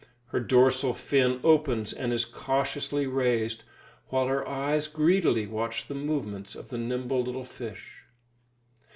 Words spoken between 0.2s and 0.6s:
Her